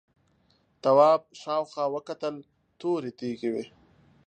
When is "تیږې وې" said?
3.19-3.65